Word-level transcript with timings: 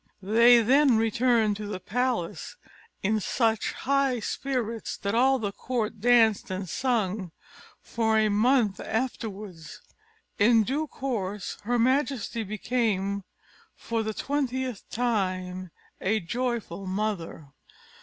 They 0.23 0.63
then 0.63 0.97
returned 0.97 1.57
to 1.57 1.67
the 1.67 1.79
palace 1.79 2.55
in 3.03 3.19
such 3.19 3.73
high 3.73 4.19
spirits, 4.19 4.97
that 4.97 5.13
all 5.13 5.37
the 5.37 5.51
court 5.51 5.99
danced 6.01 6.49
and 6.49 6.67
sung 6.67 7.31
for 7.83 8.17
a 8.17 8.27
month 8.27 8.79
afterwards. 8.79 9.79
In 10.39 10.63
due 10.63 10.87
course 10.87 11.59
her 11.65 11.77
majesty 11.77 12.41
became, 12.43 13.23
for 13.75 14.01
the 14.01 14.15
twentieth 14.15 14.89
time, 14.89 15.69
a 16.01 16.19
joyful 16.19 16.87
mother. 16.87 17.49